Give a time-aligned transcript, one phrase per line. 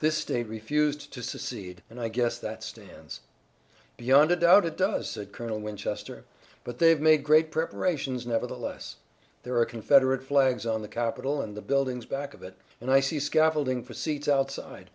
[0.00, 3.20] "This state refused to secede, and I guess that stands."
[3.96, 6.24] "Beyond a doubt it does," said Colonel Winchester,
[6.64, 8.96] "but they've made great preparations, nevertheless.
[9.44, 12.98] There are Confederate flags on the Capitol and the buildings back of it, and I
[12.98, 14.90] see scaffolding for seats outside.